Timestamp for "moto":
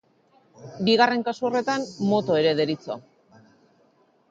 2.15-2.39